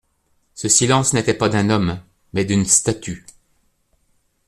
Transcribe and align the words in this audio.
Ce 0.55 0.67
silence 0.67 1.13
n'était 1.13 1.35
pas 1.35 1.47
d'un 1.47 1.69
homme, 1.69 2.01
mais 2.33 2.43
d'une 2.43 2.65
statue. 2.65 3.23